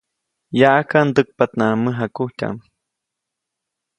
[0.59, 2.57] Yaʼajka, ndäkpaʼtnaʼajk mäjakujtyaʼm.